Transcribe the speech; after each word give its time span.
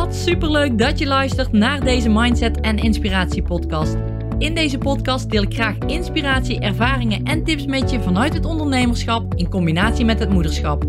Wat 0.00 0.14
superleuk 0.14 0.78
dat 0.78 0.98
je 0.98 1.06
luistert 1.06 1.52
naar 1.52 1.80
deze 1.80 2.08
Mindset 2.08 2.60
en 2.60 2.76
Inspiratie 2.76 3.42
podcast. 3.42 3.96
In 4.38 4.54
deze 4.54 4.78
podcast 4.78 5.30
deel 5.30 5.42
ik 5.42 5.54
graag 5.54 5.78
inspiratie, 5.78 6.60
ervaringen 6.60 7.24
en 7.24 7.44
tips 7.44 7.66
met 7.66 7.90
je 7.90 8.00
vanuit 8.00 8.34
het 8.34 8.44
ondernemerschap 8.44 9.34
in 9.34 9.48
combinatie 9.48 10.04
met 10.04 10.18
het 10.18 10.30
moederschap. 10.30 10.84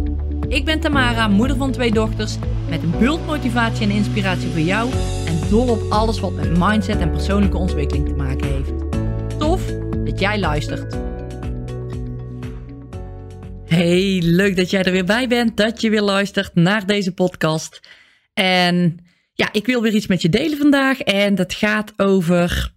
Ik 0.47 0.65
ben 0.65 0.79
Tamara, 0.79 1.27
moeder 1.27 1.57
van 1.57 1.71
twee 1.71 1.91
dochters, 1.91 2.35
met 2.69 2.83
een 2.83 2.93
bult 2.99 3.25
motivatie 3.25 3.85
en 3.85 3.91
inspiratie 3.91 4.49
voor 4.49 4.59
jou 4.59 4.89
en 5.25 5.49
dol 5.49 5.67
op 5.67 5.81
alles 5.89 6.19
wat 6.19 6.33
met 6.33 6.57
mindset 6.57 6.99
en 6.99 7.11
persoonlijke 7.11 7.57
ontwikkeling 7.57 8.07
te 8.07 8.15
maken 8.15 8.47
heeft. 8.47 8.73
Tof 9.39 9.65
dat 10.03 10.19
jij 10.19 10.39
luistert. 10.39 10.97
Hey, 13.65 14.21
leuk 14.23 14.55
dat 14.55 14.69
jij 14.69 14.83
er 14.83 14.91
weer 14.91 15.05
bij 15.05 15.27
bent, 15.27 15.57
dat 15.57 15.81
je 15.81 15.89
weer 15.89 16.01
luistert 16.01 16.55
naar 16.55 16.85
deze 16.85 17.13
podcast. 17.13 17.79
En 18.41 18.97
ja, 19.33 19.49
ik 19.51 19.65
wil 19.65 19.81
weer 19.81 19.93
iets 19.93 20.07
met 20.07 20.21
je 20.21 20.29
delen 20.29 20.57
vandaag 20.57 20.99
en 20.99 21.35
dat 21.35 21.53
gaat 21.53 21.93
over 21.95 22.73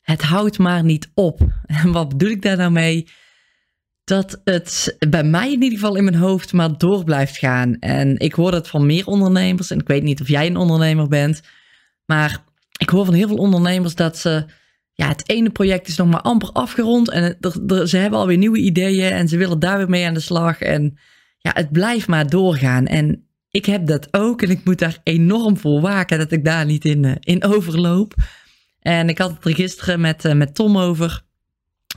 het 0.00 0.22
houdt 0.22 0.58
maar 0.58 0.84
niet 0.84 1.10
op. 1.14 1.40
En 1.66 1.92
wat 1.92 2.08
bedoel 2.08 2.30
ik 2.30 2.42
daar 2.42 2.56
nou 2.56 2.70
mee? 2.70 3.08
Dat 4.04 4.40
het 4.44 4.96
bij 5.08 5.24
mij 5.24 5.52
in 5.52 5.62
ieder 5.62 5.78
geval 5.78 5.96
in 5.96 6.04
mijn 6.04 6.16
hoofd 6.16 6.52
maar 6.52 6.78
door 6.78 7.04
blijft 7.04 7.36
gaan. 7.36 7.78
En 7.78 8.18
ik 8.18 8.32
hoor 8.32 8.50
dat 8.50 8.68
van 8.68 8.86
meer 8.86 9.06
ondernemers 9.06 9.70
en 9.70 9.78
ik 9.78 9.88
weet 9.88 10.02
niet 10.02 10.20
of 10.20 10.28
jij 10.28 10.46
een 10.46 10.56
ondernemer 10.56 11.08
bent, 11.08 11.40
maar 12.06 12.44
ik 12.78 12.88
hoor 12.88 13.04
van 13.04 13.14
heel 13.14 13.28
veel 13.28 13.36
ondernemers 13.36 13.94
dat 13.94 14.18
ze 14.18 14.44
ja, 14.92 15.08
het 15.08 15.30
ene 15.30 15.50
project 15.50 15.88
is 15.88 15.96
nog 15.96 16.08
maar 16.08 16.20
amper 16.20 16.50
afgerond 16.52 17.10
en 17.10 17.36
ze 17.84 17.96
hebben 17.96 18.18
alweer 18.18 18.38
nieuwe 18.38 18.58
ideeën 18.58 19.12
en 19.12 19.28
ze 19.28 19.36
willen 19.36 19.58
daar 19.58 19.76
weer 19.78 19.88
mee 19.88 20.06
aan 20.06 20.14
de 20.14 20.20
slag. 20.20 20.60
En 20.60 20.98
ja, 21.38 21.50
het 21.54 21.72
blijft 21.72 22.06
maar 22.06 22.30
doorgaan. 22.30 22.86
En 22.86 23.26
ik 23.52 23.66
heb 23.66 23.86
dat 23.86 24.08
ook 24.10 24.42
en 24.42 24.50
ik 24.50 24.64
moet 24.64 24.78
daar 24.78 24.98
enorm 25.02 25.56
voor 25.56 25.80
waken 25.80 26.18
dat 26.18 26.32
ik 26.32 26.44
daar 26.44 26.64
niet 26.64 26.84
in, 26.84 27.02
uh, 27.02 27.12
in 27.20 27.44
overloop. 27.44 28.14
En 28.80 29.08
ik 29.08 29.18
had 29.18 29.30
het 29.30 29.44
er 29.44 29.54
gisteren 29.54 30.00
met, 30.00 30.24
uh, 30.24 30.32
met 30.32 30.54
Tom 30.54 30.78
over, 30.78 31.22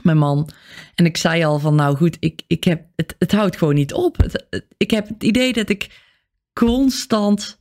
mijn 0.02 0.18
man. 0.18 0.50
En 0.94 1.04
ik 1.04 1.16
zei 1.16 1.44
al 1.44 1.58
van, 1.58 1.74
nou 1.74 1.96
goed, 1.96 2.16
ik, 2.20 2.42
ik 2.46 2.64
heb, 2.64 2.86
het, 2.96 3.14
het 3.18 3.32
houdt 3.32 3.56
gewoon 3.56 3.74
niet 3.74 3.92
op. 3.92 4.16
Ik 4.76 4.90
heb 4.90 5.08
het 5.08 5.22
idee 5.22 5.52
dat 5.52 5.68
ik 5.68 6.02
constant 6.52 7.60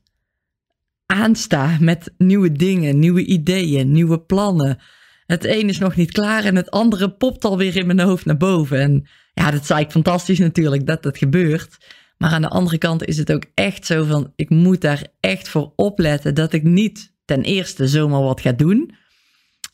aansta 1.05 1.77
met 1.79 2.13
nieuwe 2.17 2.51
dingen, 2.51 2.99
nieuwe 2.99 3.25
ideeën, 3.25 3.91
nieuwe 3.91 4.19
plannen 4.19 4.79
het 5.25 5.45
een 5.45 5.69
is 5.69 5.79
nog 5.79 5.95
niet 5.95 6.11
klaar 6.11 6.43
en 6.43 6.55
het 6.55 6.71
andere 6.71 7.11
popt 7.11 7.45
alweer 7.45 7.75
in 7.75 7.85
mijn 7.85 7.99
hoofd 7.99 8.25
naar 8.25 8.37
boven. 8.37 8.79
En 8.79 9.07
ja, 9.33 9.51
dat 9.51 9.61
is 9.61 9.69
eigenlijk 9.69 9.91
fantastisch 9.91 10.39
natuurlijk 10.39 10.87
dat 10.87 11.03
dat 11.03 11.17
gebeurt. 11.17 11.77
Maar 12.17 12.31
aan 12.31 12.41
de 12.41 12.49
andere 12.49 12.77
kant 12.77 13.05
is 13.05 13.17
het 13.17 13.31
ook 13.31 13.43
echt 13.53 13.85
zo 13.85 14.03
van, 14.03 14.31
ik 14.35 14.49
moet 14.49 14.81
daar 14.81 15.07
echt 15.19 15.49
voor 15.49 15.73
opletten 15.75 16.35
dat 16.35 16.53
ik 16.53 16.63
niet 16.63 17.13
ten 17.25 17.41
eerste 17.41 17.87
zomaar 17.87 18.21
wat 18.21 18.41
ga 18.41 18.51
doen. 18.51 18.95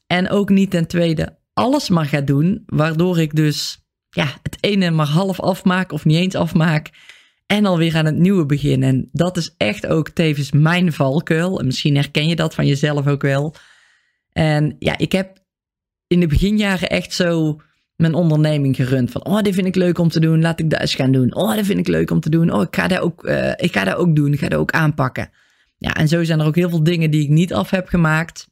En 0.07 0.29
ook 0.29 0.49
niet 0.49 0.71
ten 0.71 0.87
tweede 0.87 1.39
alles 1.53 1.89
maar 1.89 2.05
ga 2.05 2.21
doen, 2.21 2.63
waardoor 2.65 3.19
ik 3.19 3.35
dus 3.35 3.85
ja, 4.09 4.37
het 4.43 4.57
ene 4.59 4.91
maar 4.91 5.07
half 5.07 5.39
afmaak 5.39 5.91
of 5.91 6.05
niet 6.05 6.17
eens 6.17 6.35
afmaak. 6.35 6.89
En 7.45 7.65
alweer 7.65 7.95
aan 7.95 8.05
het 8.05 8.17
nieuwe 8.17 8.45
begin. 8.45 8.83
En 8.83 9.09
dat 9.11 9.37
is 9.37 9.53
echt 9.57 9.87
ook 9.87 10.09
tevens 10.09 10.51
mijn 10.51 10.93
valkuil. 10.93 11.59
En 11.59 11.65
misschien 11.65 11.95
herken 11.95 12.27
je 12.27 12.35
dat 12.35 12.53
van 12.53 12.67
jezelf 12.67 13.07
ook 13.07 13.21
wel. 13.21 13.55
En 14.31 14.75
ja, 14.79 14.97
ik 14.97 15.11
heb 15.11 15.37
in 16.07 16.19
de 16.19 16.27
beginjaren 16.27 16.89
echt 16.89 17.13
zo 17.13 17.61
mijn 18.01 18.13
onderneming 18.13 18.75
gerund. 18.75 19.11
Van, 19.11 19.25
oh, 19.25 19.41
dit 19.41 19.53
vind 19.53 19.67
ik 19.67 19.75
leuk 19.75 19.97
om 19.97 20.09
te 20.09 20.19
doen. 20.19 20.41
Laat 20.41 20.59
ik 20.59 20.69
dat 20.69 20.79
eens 20.79 20.95
gaan 20.95 21.11
doen. 21.11 21.35
Oh, 21.35 21.55
dat 21.55 21.65
vind 21.65 21.79
ik 21.79 21.87
leuk 21.87 22.11
om 22.11 22.19
te 22.19 22.29
doen. 22.29 22.51
Oh, 22.53 22.61
ik 22.61 22.75
ga 22.75 22.87
dat 22.87 22.99
ook, 22.99 23.25
uh, 23.25 23.51
ik 23.55 23.73
ga 23.73 23.83
dat 23.83 23.95
ook 23.95 24.15
doen. 24.15 24.33
Ik 24.33 24.39
ga 24.39 24.49
dat 24.49 24.59
ook 24.59 24.71
aanpakken. 24.71 25.29
Ja, 25.77 25.93
en 25.93 26.07
zo 26.07 26.23
zijn 26.23 26.39
er 26.39 26.45
ook 26.45 26.55
heel 26.55 26.69
veel 26.69 26.83
dingen 26.83 27.11
die 27.11 27.21
ik 27.23 27.29
niet 27.29 27.53
af 27.53 27.69
heb 27.69 27.87
gemaakt. 27.87 28.49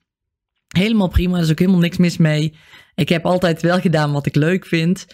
Helemaal 0.68 1.08
prima. 1.08 1.38
Er 1.38 1.44
is 1.44 1.52
ook 1.52 1.60
helemaal 1.60 1.80
niks 1.80 1.98
mis 1.98 2.18
mee. 2.18 2.54
Ik 2.96 3.10
heb 3.10 3.26
altijd 3.26 3.62
wel 3.62 3.80
gedaan 3.80 4.12
wat 4.12 4.26
ik 4.26 4.36
leuk 4.36 4.66
vind. 4.66 5.08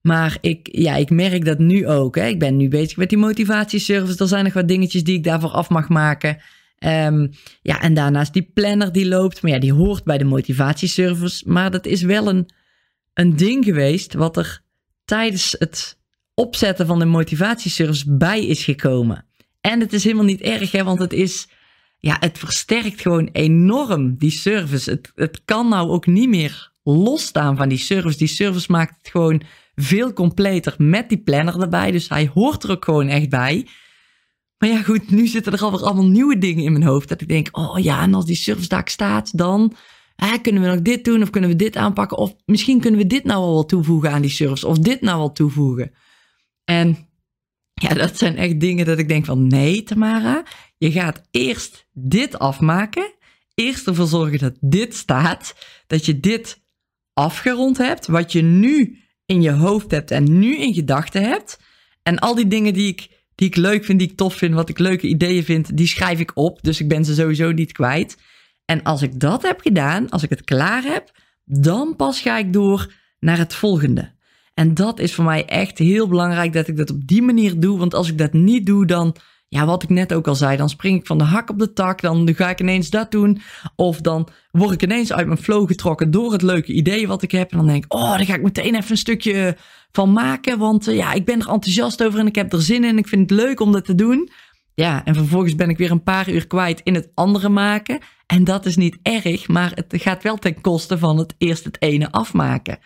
Maar 0.00 0.38
ik, 0.40 0.68
ja, 0.72 0.96
ik 0.96 1.10
merk 1.10 1.44
dat 1.44 1.58
nu 1.58 1.86
ook. 1.86 2.16
Hè. 2.16 2.26
Ik 2.26 2.38
ben 2.38 2.56
nu 2.56 2.68
bezig 2.68 2.96
met 2.96 3.08
die 3.08 3.18
motivatieservice. 3.18 4.18
Er 4.18 4.28
zijn 4.28 4.44
nog 4.44 4.52
wat 4.52 4.68
dingetjes 4.68 5.04
die 5.04 5.16
ik 5.16 5.24
daarvoor 5.24 5.50
af 5.50 5.68
mag 5.68 5.88
maken. 5.88 6.38
Um, 6.78 7.30
ja, 7.62 7.80
en 7.80 7.94
daarnaast 7.94 8.32
die 8.32 8.50
planner 8.54 8.92
die 8.92 9.08
loopt. 9.08 9.42
Maar 9.42 9.50
ja, 9.50 9.58
die 9.58 9.72
hoort 9.72 10.04
bij 10.04 10.18
de 10.18 10.24
motivatieservice. 10.24 11.50
Maar 11.50 11.70
dat 11.70 11.86
is 11.86 12.02
wel 12.02 12.28
een, 12.28 12.48
een 13.16 13.36
ding 13.36 13.64
geweest 13.64 14.14
wat 14.14 14.36
er 14.36 14.60
tijdens 15.04 15.56
het 15.58 15.98
opzetten 16.34 16.86
van 16.86 16.98
de 16.98 17.04
motivatieservice 17.04 18.16
bij 18.16 18.46
is 18.46 18.64
gekomen. 18.64 19.24
En 19.60 19.80
het 19.80 19.92
is 19.92 20.04
helemaal 20.04 20.24
niet 20.24 20.40
erg, 20.40 20.72
hè, 20.72 20.84
want 20.84 20.98
het 20.98 21.12
is, 21.12 21.48
ja, 21.98 22.16
het 22.20 22.38
versterkt 22.38 23.00
gewoon 23.00 23.28
enorm 23.32 24.16
die 24.18 24.30
service. 24.30 24.90
Het, 24.90 25.12
het 25.14 25.40
kan 25.44 25.68
nou 25.68 25.90
ook 25.90 26.06
niet 26.06 26.28
meer 26.28 26.72
losstaan 26.82 27.56
van 27.56 27.68
die 27.68 27.78
service. 27.78 28.18
Die 28.18 28.28
service 28.28 28.72
maakt 28.72 28.96
het 28.96 29.08
gewoon 29.08 29.42
veel 29.74 30.12
completer 30.12 30.74
met 30.78 31.08
die 31.08 31.22
planner 31.22 31.60
erbij. 31.60 31.90
Dus 31.90 32.08
hij 32.08 32.30
hoort 32.34 32.62
er 32.62 32.70
ook 32.70 32.84
gewoon 32.84 33.08
echt 33.08 33.28
bij. 33.28 33.68
Maar 34.58 34.68
ja, 34.68 34.82
goed, 34.82 35.10
nu 35.10 35.26
zitten 35.26 35.52
er 35.52 35.62
alweer 35.62 35.84
allemaal 35.84 36.06
nieuwe 36.06 36.38
dingen 36.38 36.64
in 36.64 36.72
mijn 36.72 36.84
hoofd. 36.84 37.08
Dat 37.08 37.20
ik 37.20 37.28
denk, 37.28 37.48
oh 37.52 37.78
ja, 37.78 38.02
en 38.02 38.14
als 38.14 38.26
die 38.26 38.36
service 38.36 38.80
staat, 38.84 39.38
dan 39.38 39.76
kunnen 40.42 40.62
we 40.62 40.68
nog 40.68 40.82
dit 40.82 41.04
doen 41.04 41.22
of 41.22 41.30
kunnen 41.30 41.50
we 41.50 41.56
dit 41.56 41.76
aanpakken. 41.76 42.18
Of 42.18 42.34
misschien 42.44 42.80
kunnen 42.80 43.00
we 43.00 43.06
dit 43.06 43.24
nou 43.24 43.40
al 43.40 43.52
wel 43.52 43.66
toevoegen 43.66 44.10
aan 44.10 44.22
die 44.22 44.30
service. 44.30 44.66
Of 44.66 44.78
dit 44.78 45.00
nou 45.00 45.18
wel 45.18 45.32
toevoegen. 45.32 45.92
En 46.64 47.08
ja, 47.74 47.94
dat 47.94 48.18
zijn 48.18 48.36
echt 48.36 48.60
dingen 48.60 48.86
dat 48.86 48.98
ik 48.98 49.08
denk 49.08 49.24
van, 49.24 49.46
nee 49.46 49.82
Tamara, 49.82 50.44
je 50.78 50.92
gaat 50.92 51.22
eerst 51.30 51.88
dit 51.92 52.38
afmaken. 52.38 53.14
Eerst 53.54 53.86
ervoor 53.86 54.06
zorgen 54.06 54.38
dat 54.38 54.56
dit 54.60 54.94
staat. 54.94 55.54
Dat 55.86 56.06
je 56.06 56.20
dit 56.20 56.62
afgerond 57.12 57.78
hebt. 57.78 58.06
Wat 58.06 58.32
je 58.32 58.42
nu 58.42 58.98
in 59.26 59.42
je 59.42 59.50
hoofd 59.50 59.90
hebt 59.90 60.10
en 60.10 60.38
nu 60.38 60.56
in 60.56 60.74
gedachten 60.74 61.22
hebt. 61.22 61.60
En 62.02 62.18
al 62.18 62.34
die 62.34 62.46
dingen 62.46 62.74
die 62.74 62.88
ik 62.88 63.08
die 63.36 63.48
ik 63.48 63.56
leuk 63.56 63.84
vind, 63.84 63.98
die 63.98 64.10
ik 64.10 64.16
tof 64.16 64.34
vind, 64.34 64.54
wat 64.54 64.68
ik 64.68 64.78
leuke 64.78 65.06
ideeën 65.06 65.44
vind, 65.44 65.76
die 65.76 65.86
schrijf 65.86 66.20
ik 66.20 66.30
op. 66.34 66.62
Dus 66.62 66.80
ik 66.80 66.88
ben 66.88 67.04
ze 67.04 67.14
sowieso 67.14 67.52
niet 67.52 67.72
kwijt. 67.72 68.16
En 68.66 68.82
als 68.82 69.02
ik 69.02 69.20
dat 69.20 69.42
heb 69.42 69.60
gedaan, 69.60 70.10
als 70.10 70.22
ik 70.22 70.30
het 70.30 70.44
klaar 70.44 70.82
heb, 70.82 71.10
dan 71.44 71.96
pas 71.96 72.20
ga 72.20 72.38
ik 72.38 72.52
door 72.52 72.92
naar 73.20 73.38
het 73.38 73.54
volgende. 73.54 74.14
En 74.54 74.74
dat 74.74 74.98
is 74.98 75.14
voor 75.14 75.24
mij 75.24 75.44
echt 75.44 75.78
heel 75.78 76.08
belangrijk 76.08 76.52
dat 76.52 76.68
ik 76.68 76.76
dat 76.76 76.90
op 76.90 77.06
die 77.06 77.22
manier 77.22 77.60
doe. 77.60 77.78
Want 77.78 77.94
als 77.94 78.08
ik 78.08 78.18
dat 78.18 78.32
niet 78.32 78.66
doe, 78.66 78.86
dan, 78.86 79.16
ja, 79.48 79.66
wat 79.66 79.82
ik 79.82 79.88
net 79.88 80.14
ook 80.14 80.28
al 80.28 80.34
zei, 80.34 80.56
dan 80.56 80.68
spring 80.68 80.98
ik 80.98 81.06
van 81.06 81.18
de 81.18 81.24
hak 81.24 81.50
op 81.50 81.58
de 81.58 81.72
tak. 81.72 82.00
Dan 82.00 82.34
ga 82.34 82.50
ik 82.50 82.60
ineens 82.60 82.90
dat 82.90 83.10
doen. 83.10 83.40
Of 83.76 84.00
dan 84.00 84.28
word 84.50 84.72
ik 84.72 84.82
ineens 84.82 85.12
uit 85.12 85.26
mijn 85.26 85.38
flow 85.38 85.66
getrokken 85.66 86.10
door 86.10 86.32
het 86.32 86.42
leuke 86.42 86.72
idee 86.72 87.08
wat 87.08 87.22
ik 87.22 87.30
heb. 87.30 87.50
En 87.50 87.56
dan 87.58 87.66
denk 87.66 87.84
ik, 87.84 87.94
oh, 87.94 88.16
dan 88.16 88.26
ga 88.26 88.34
ik 88.34 88.42
meteen 88.42 88.74
even 88.74 88.90
een 88.90 88.96
stukje 88.96 89.56
van 89.92 90.12
maken. 90.12 90.58
Want 90.58 90.88
uh, 90.88 90.96
ja, 90.96 91.12
ik 91.12 91.24
ben 91.24 91.40
er 91.40 91.48
enthousiast 91.48 92.04
over 92.04 92.18
en 92.18 92.26
ik 92.26 92.34
heb 92.34 92.52
er 92.52 92.62
zin 92.62 92.84
in. 92.84 92.98
Ik 92.98 93.08
vind 93.08 93.30
het 93.30 93.40
leuk 93.40 93.60
om 93.60 93.72
dat 93.72 93.84
te 93.84 93.94
doen. 93.94 94.30
Ja, 94.74 95.04
en 95.04 95.14
vervolgens 95.14 95.54
ben 95.54 95.68
ik 95.68 95.78
weer 95.78 95.90
een 95.90 96.02
paar 96.02 96.28
uur 96.30 96.46
kwijt 96.46 96.80
in 96.84 96.94
het 96.94 97.10
andere 97.14 97.48
maken. 97.48 97.98
En 98.26 98.44
dat 98.44 98.66
is 98.66 98.76
niet 98.76 98.98
erg, 99.02 99.48
maar 99.48 99.72
het 99.74 100.02
gaat 100.02 100.22
wel 100.22 100.36
ten 100.36 100.60
koste 100.60 100.98
van 100.98 101.18
het 101.18 101.34
eerst 101.38 101.64
het 101.64 101.82
ene 101.82 102.10
afmaken. 102.10 102.78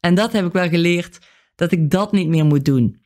En 0.00 0.14
dat 0.14 0.32
heb 0.32 0.46
ik 0.46 0.52
wel 0.52 0.68
geleerd, 0.68 1.18
dat 1.54 1.72
ik 1.72 1.90
dat 1.90 2.12
niet 2.12 2.28
meer 2.28 2.44
moet 2.44 2.64
doen. 2.64 3.00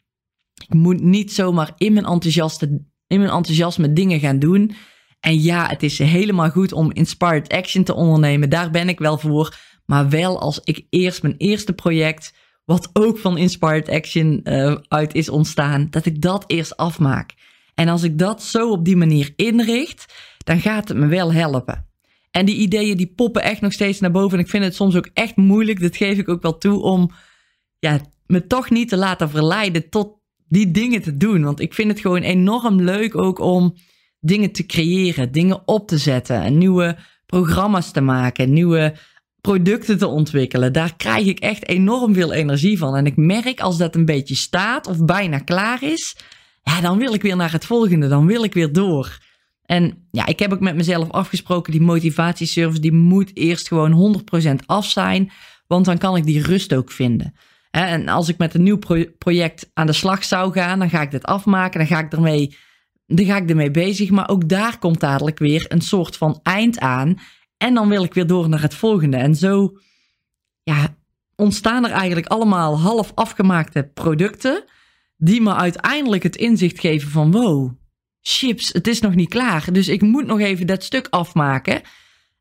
Ik 0.55 0.75
moet 0.75 1.01
niet 1.01 1.33
zomaar 1.33 1.73
in 1.77 1.93
mijn, 1.93 2.07
enthousiaste, 2.07 2.67
in 3.07 3.19
mijn 3.19 3.31
enthousiasme 3.31 3.93
dingen 3.93 4.21
gaan 4.21 4.39
doen. 4.39 4.75
En 5.21 5.43
ja, 5.43 5.67
het 5.69 5.83
is 5.83 5.99
helemaal 5.99 6.51
goed 6.51 6.73
om 6.73 6.93
inspired 6.93 7.49
action 7.49 7.85
te 7.85 7.95
ondernemen. 7.95 8.51
Daar 8.51 8.71
ben 8.71 8.89
ik 8.89 8.99
wel 8.99 9.19
voor. 9.19 9.57
Maar 9.85 10.09
wel 10.09 10.41
als 10.41 10.61
ik 10.65 10.87
eerst 10.91 11.23
mijn 11.23 11.35
eerste 11.37 11.73
project 11.73 12.35
wat 12.65 12.91
ook 12.93 13.19
van 13.19 13.39
Inspired 13.39 13.89
Action 13.89 14.41
uh, 14.45 14.77
uit 14.89 15.15
is 15.15 15.29
ontstaan, 15.29 15.87
dat 15.91 16.07
ik 16.07 16.23
dat 16.23 16.45
eerst 16.47 16.77
afmaak. 16.77 17.35
En 17.77 17.89
als 17.89 18.03
ik 18.03 18.19
dat 18.19 18.43
zo 18.43 18.71
op 18.71 18.85
die 18.85 18.97
manier 18.97 19.33
inricht, 19.37 20.15
dan 20.39 20.61
gaat 20.61 20.89
het 20.89 20.97
me 20.97 21.07
wel 21.07 21.33
helpen. 21.33 21.87
En 22.31 22.47
die 22.47 22.57
ideeën 22.57 22.97
die 22.97 23.13
poppen 23.17 23.43
echt 23.43 23.61
nog 23.61 23.73
steeds 23.73 24.01
naar 24.01 24.11
boven. 24.11 24.39
En 24.39 24.45
ik 24.45 24.51
vind 24.51 24.65
het 24.65 24.75
soms 24.75 24.97
ook 24.97 25.09
echt 25.13 25.37
moeilijk, 25.37 25.81
dat 25.81 25.97
geef 25.97 26.19
ik 26.19 26.29
ook 26.29 26.43
wel 26.43 26.59
toe, 26.59 26.83
om 26.83 27.11
ja, 27.79 28.01
me 28.27 28.47
toch 28.47 28.71
niet 28.71 28.89
te 28.89 28.97
laten 28.97 29.31
verleiden 29.31 29.89
tot 29.89 30.19
die 30.49 30.71
dingen 30.71 31.03
te 31.03 31.17
doen. 31.17 31.45
Want 31.45 31.61
ik 31.61 31.75
vind 31.75 31.91
het 31.91 32.01
gewoon 32.01 32.23
enorm 32.23 32.81
leuk 32.81 33.17
ook 33.17 33.39
om 33.39 33.77
dingen 34.21 34.53
te 34.53 34.67
creëren, 34.67 35.33
dingen 35.33 35.69
op 35.69 35.89
te 35.89 35.99
zetten, 35.99 36.59
nieuwe 36.59 36.97
programma's 37.27 37.91
te 37.91 38.01
maken, 38.01 38.53
nieuwe 38.53 38.95
producten 39.41 39.99
te 39.99 40.07
ontwikkelen. 40.07 40.73
Daar 40.73 40.97
krijg 40.97 41.27
ik 41.27 41.39
echt 41.39 41.69
enorm 41.69 42.15
veel 42.15 42.33
energie 42.33 42.79
van. 42.79 42.97
En 42.97 43.07
ik 43.07 43.17
merk 43.17 43.61
als 43.61 43.79
dat 43.79 43.95
een 43.95 44.05
beetje 44.05 44.35
staat 44.35 44.87
of 44.87 45.05
bijna 45.05 45.39
klaar 45.39 45.83
is, 45.83 46.17
ja, 46.71 46.81
dan 46.81 46.99
wil 46.99 47.15
ik 47.15 47.23
weer 47.23 47.37
naar 47.37 47.53
het 47.53 47.65
volgende. 47.65 48.09
Dan 48.09 48.27
wil 48.27 48.45
ik 48.45 48.55
weer 48.55 48.73
door. 48.73 49.19
En 49.63 50.09
ja, 50.11 50.27
ik 50.27 50.39
heb 50.39 50.53
ook 50.53 50.61
met 50.61 50.77
mezelf 50.77 51.11
afgesproken, 51.11 51.73
die 51.73 51.81
motivatieservice, 51.81 52.81
die 52.81 52.93
moet 52.93 53.37
eerst 53.37 53.69
gewoon 53.69 54.25
100% 54.53 54.67
af 54.67 54.87
zijn. 54.87 55.31
Want 55.67 55.85
dan 55.85 55.99
kan 55.99 56.17
ik 56.17 56.25
die 56.25 56.43
rust 56.43 56.75
ook 56.75 56.91
vinden. 56.91 57.35
En 57.71 58.09
als 58.09 58.29
ik 58.29 58.39
met 58.39 58.55
een 58.55 58.63
nieuw 58.63 58.79
project 59.19 59.71
aan 59.75 59.87
de 59.87 59.93
slag 59.93 60.25
zou 60.25 60.53
gaan, 60.53 60.79
dan 60.79 60.91
ga 60.91 61.03
ik 61.03 61.11
dit 61.11 61.25
afmaken. 61.25 61.79
Dan 61.79 61.89
ga 61.89 61.99
ik 61.99 62.13
ermee 62.13 62.57
dan 63.07 63.27
ga 63.27 63.37
ik 63.37 63.51
ermee 63.51 63.71
bezig. 63.71 64.11
Maar 64.11 64.29
ook 64.29 64.49
daar 64.49 64.79
komt 64.79 65.01
dadelijk 65.01 65.39
weer 65.39 65.65
een 65.69 65.81
soort 65.81 66.17
van 66.17 66.41
eind 66.43 66.79
aan. 66.79 67.19
En 67.57 67.75
dan 67.75 67.89
wil 67.89 68.05
ik 68.05 68.15
weer 68.15 68.27
door 68.27 68.49
naar 68.49 68.63
het 68.63 68.75
volgende. 68.75 69.17
En 69.17 69.35
zo 69.35 69.79
ja, 70.63 70.97
ontstaan 71.37 71.85
er 71.85 71.91
eigenlijk 71.91 72.27
allemaal 72.27 72.81
half 72.81 73.13
afgemaakte 73.15 73.91
producten. 73.95 74.65
Die 75.17 75.41
me 75.41 75.55
uiteindelijk 75.55 76.23
het 76.23 76.37
inzicht 76.37 76.81
geven 76.81 77.11
van 77.11 77.33
wow, 77.33 77.73
chips, 78.21 78.73
het 78.73 78.87
is 78.87 79.01
nog 79.01 79.15
niet 79.15 79.29
klaar. 79.29 79.73
Dus 79.73 79.89
ik 79.89 80.03
moet 80.03 80.27
nog 80.27 80.41
even 80.41 80.67
dat 80.67 80.83
stuk 80.83 81.07
afmaken. 81.11 81.83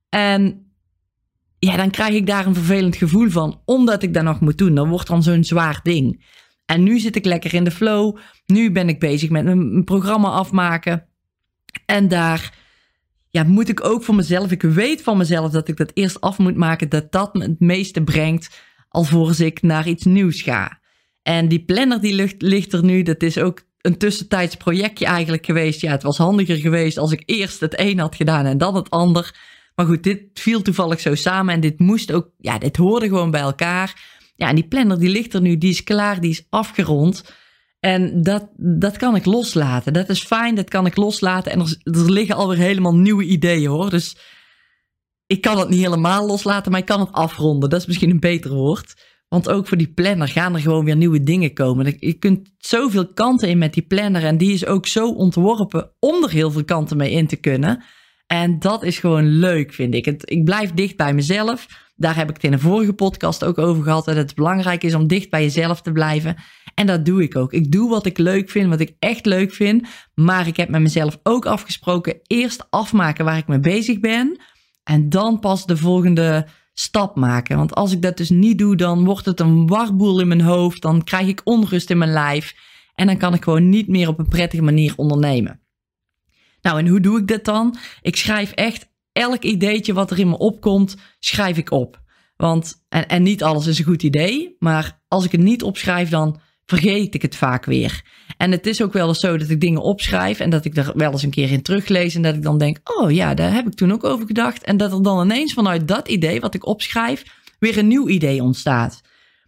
En 0.10 0.69
ja, 1.60 1.77
dan 1.77 1.89
krijg 1.89 2.13
ik 2.13 2.27
daar 2.27 2.45
een 2.45 2.54
vervelend 2.54 2.95
gevoel 2.95 3.30
van, 3.30 3.62
omdat 3.66 4.04
ik 4.04 4.13
dat 4.13 4.24
nog 4.24 4.39
moet 4.39 4.57
doen. 4.57 4.75
Dan 4.75 4.89
wordt 4.89 5.07
dan 5.07 5.24
zo'n 5.24 5.44
zwaar 5.44 5.80
ding. 5.83 6.25
En 6.66 6.83
nu 6.83 7.00
zit 7.00 7.16
ik 7.16 7.25
lekker 7.25 7.54
in 7.54 7.63
de 7.63 7.72
flow. 7.72 8.18
Nu 8.45 8.72
ben 8.72 8.89
ik 8.89 9.00
bezig 9.00 9.30
met 9.30 9.44
mijn 9.44 9.83
programma 9.83 10.30
afmaken. 10.30 11.07
En 11.86 12.07
daar 12.07 12.54
ja, 13.30 13.44
moet 13.44 13.69
ik 13.69 13.86
ook 13.86 14.04
voor 14.04 14.16
mezelf, 14.16 14.51
ik 14.51 14.62
weet 14.62 15.01
van 15.01 15.18
mezelf 15.18 15.51
dat 15.51 15.68
ik 15.68 15.77
dat 15.77 15.92
eerst 15.94 16.22
af 16.22 16.38
moet 16.38 16.56
maken, 16.56 16.89
dat 16.89 17.12
dat 17.12 17.33
me 17.33 17.42
het 17.42 17.60
meeste 17.60 18.04
brengt 18.04 18.62
alvorens 18.89 19.39
ik 19.39 19.62
naar 19.62 19.88
iets 19.88 20.04
nieuws 20.04 20.42
ga. 20.42 20.80
En 21.27 21.48
die 21.48 21.66
planner 21.66 22.01
die 22.01 22.36
ligt, 22.38 22.74
er 22.74 22.83
nu, 22.83 23.04
dat 23.04 23.24
is 23.24 23.38
ook 23.38 23.62
een 23.81 23.98
tussentijds 23.98 24.56
projectje 24.56 25.06
eigenlijk 25.06 25.45
geweest. 25.45 25.81
Ja, 25.81 25.92
het 25.92 26.04
was 26.04 26.18
handiger 26.18 26.56
geweest 26.56 26.98
als 26.98 27.12
ik 27.12 27.24
eerst 27.25 27.60
het 27.60 27.80
een 27.80 28.00
had 28.00 28.16
gedaan 28.16 28.45
en 28.45 28.57
dan 28.57 28.75
het 28.75 28.89
ander. 28.89 29.36
Maar 29.75 29.86
goed, 29.86 30.04
dit 30.04 30.22
viel 30.33 30.62
toevallig 30.62 31.00
zo 31.00 31.16
samen 31.16 31.54
en 31.54 31.60
dit 31.60 31.80
moest 31.80 32.12
ook, 32.12 32.30
ja, 32.38 32.57
dit 32.57 32.77
hoorde 32.77 33.07
gewoon 33.07 33.31
bij 33.31 33.42
elkaar. 33.42 34.01
Ja, 34.36 34.48
en 34.48 34.56
die 34.56 34.68
planner 34.68 35.00
die 35.00 35.10
ligt 35.10 35.33
er 35.33 35.42
nu, 35.42 35.57
die 35.57 35.69
is 35.69 35.83
klaar, 35.83 36.22
die 36.22 36.30
is 36.30 36.45
afgerond. 36.50 37.33
En 37.80 38.22
dat, 38.22 38.50
dat 38.57 38.98
kan 38.98 39.16
ik 39.16 39.25
loslaten. 39.25 39.94
Dat 39.94 40.10
is 40.10 40.24
fijn, 40.24 40.56
dat 40.56 40.69
kan 40.69 40.86
ik 40.86 40.95
loslaten. 40.95 41.51
En 41.51 41.60
er, 41.60 41.77
er 41.83 42.12
liggen 42.12 42.36
alweer 42.36 42.57
helemaal 42.57 42.95
nieuwe 42.95 43.24
ideeën 43.24 43.69
hoor. 43.69 43.89
Dus 43.89 44.18
ik 45.27 45.42
kan 45.42 45.57
het 45.57 45.69
niet 45.69 45.83
helemaal 45.83 46.25
loslaten, 46.25 46.72
maar 46.72 46.80
ik 46.80 46.86
kan 46.86 47.00
het 47.00 47.12
afronden. 47.12 47.69
Dat 47.69 47.80
is 47.80 47.86
misschien 47.86 48.10
een 48.10 48.19
beter 48.19 48.54
woord. 48.54 48.94
Want 49.36 49.50
ook 49.50 49.68
voor 49.68 49.78
die 49.78 49.94
planner 49.94 50.28
gaan 50.28 50.54
er 50.54 50.60
gewoon 50.60 50.86
weer 50.86 50.96
nieuwe 50.96 51.24
dingen 51.24 51.54
komen. 51.54 51.96
Je 52.00 52.14
kunt 52.14 52.50
zoveel 52.58 53.14
kanten 53.14 53.50
in 53.50 53.58
met 53.58 53.74
die 53.74 53.84
planner. 53.84 54.24
En 54.24 54.38
die 54.38 54.54
is 54.54 54.66
ook 54.66 54.88
zo 54.88 55.12
ontworpen 55.12 55.92
om 56.00 56.24
er 56.24 56.30
heel 56.30 56.52
veel 56.52 56.64
kanten 56.64 56.98
mee 56.98 57.12
in 57.12 57.28
te 57.28 57.36
kunnen. 57.36 57.84
En 58.28 58.60
dat 58.60 58.84
is 58.84 59.00
gewoon 59.00 59.26
leuk, 59.26 59.74
vind 59.74 59.94
ik. 59.94 60.08
Ik 60.08 60.44
blijf 60.44 60.72
dicht 60.72 60.96
bij 60.96 61.14
mezelf. 61.14 61.68
Daar 61.96 62.16
heb 62.16 62.30
ik 62.30 62.36
het 62.36 62.44
in 62.44 62.54
een 62.54 62.60
vorige 62.60 62.94
podcast 62.94 63.44
ook 63.44 63.58
over 63.58 63.84
gehad. 63.84 64.06
Dat 64.06 64.16
het 64.16 64.36
belangrijk 64.36 64.84
is 64.84 64.94
om 64.94 65.08
dicht 65.08 65.30
bij 65.30 65.42
jezelf 65.42 65.82
te 65.82 65.92
blijven. 65.92 66.36
En 66.76 66.88
dat 66.88 67.06
doe 67.06 67.24
ik 67.24 67.36
ook. 67.36 67.54
Ik 67.54 67.72
doe 67.72 67.90
wat 67.90 68.06
ik 68.06 68.18
leuk 68.18 68.50
vind, 68.50 68.70
wat 68.70 68.80
ik 68.80 68.96
echt 69.00 69.26
leuk 69.26 69.54
vind. 69.54 69.88
Maar 70.14 70.48
ik 70.48 70.58
heb 70.58 70.70
met 70.70 70.82
mezelf 70.82 71.20
ook 71.24 71.46
afgesproken: 71.46 72.20
eerst 72.28 72.68
afmaken 72.70 73.26
waar 73.26 73.38
ik 73.38 73.48
mee 73.48 73.60
bezig 73.60 74.00
ben. 74.00 74.40
En 74.84 75.10
dan 75.10 75.40
pas 75.40 75.66
de 75.66 75.78
volgende 75.78 76.48
stap 76.75 77.16
maken. 77.16 77.57
Want 77.57 77.75
als 77.75 77.92
ik 77.92 78.01
dat 78.01 78.18
dus 78.18 78.30
niet 78.30 78.57
doe, 78.57 78.75
dan 78.75 79.06
wordt 79.06 79.25
het 79.25 79.39
een 79.39 79.68
warboel 79.68 80.19
in 80.19 80.27
mijn 80.27 80.42
hoofd. 80.42 80.81
Dan 80.81 81.04
krijg 81.04 81.27
ik 81.27 81.42
onrust 81.44 81.89
in 81.89 81.98
mijn 81.98 82.12
lijf. 82.12 82.56
En 82.95 83.07
dan 83.07 83.18
kan 83.18 83.33
ik 83.33 83.44
gewoon 83.44 83.69
niet 83.69 83.88
meer 83.88 84.07
op 84.07 84.19
een 84.19 84.27
prettige 84.27 84.63
manier 84.63 84.94
ondernemen. 84.95 85.60
Nou, 86.62 86.80
en 86.80 86.88
hoe 86.88 87.00
doe 87.00 87.19
ik 87.19 87.27
dat 87.27 87.45
dan? 87.45 87.77
Ik 88.01 88.16
schrijf 88.16 88.51
echt 88.51 88.94
elk 89.12 89.44
ideetje 89.44 89.94
wat 89.94 90.12
er 90.12 90.19
in 90.19 90.30
me 90.30 90.38
opkomt, 90.38 90.98
schrijf 91.19 91.57
ik 91.57 91.72
op. 91.72 92.04
Want, 92.36 92.86
en, 92.89 93.07
en 93.07 93.24
niet 93.24 93.44
alles 93.44 93.68
is 93.68 93.80
een 93.80 93.86
goed 93.86 94.04
idee, 94.04 94.56
maar 94.60 95.04
als 95.07 95.25
ik 95.25 95.31
het 95.31 95.42
niet 95.42 95.63
opschrijf, 95.63 96.10
dan 96.10 96.39
vergeet 96.65 97.15
ik 97.15 97.21
het 97.21 97.35
vaak 97.35 97.65
weer. 97.65 98.01
En 98.38 98.51
het 98.51 98.67
is 98.67 98.81
ook 98.81 98.94
wel 98.94 99.07
eens 99.07 99.19
zo 99.19 99.38
dat 99.38 99.50
ik 99.50 99.62
dingen 99.62 99.81
opschrijf 99.81 100.39
en 100.39 100.50
dat 100.50 100.65
ik 100.65 100.77
er 100.77 100.91
wel 100.95 101.12
eens 101.12 101.23
een 101.23 101.29
keer 101.29 101.51
in 101.51 101.62
teruglees 101.62 102.15
en 102.15 102.21
dat 102.21 102.35
ik 102.35 102.41
dan 102.41 102.57
denk, 102.57 102.77
oh 102.83 103.12
ja, 103.12 103.33
daar 103.33 103.53
heb 103.53 103.67
ik 103.67 103.73
toen 103.73 103.91
ook 103.91 104.03
over 104.03 104.25
gedacht. 104.25 104.63
En 104.63 104.77
dat 104.77 104.91
er 104.91 105.03
dan 105.03 105.23
ineens 105.23 105.53
vanuit 105.53 105.88
dat 105.88 106.07
idee 106.07 106.39
wat 106.39 106.53
ik 106.53 106.65
opschrijf, 106.65 107.23
weer 107.59 107.77
een 107.77 107.88
nieuw 107.88 108.07
idee 108.07 108.41
ontstaat. 108.41 109.01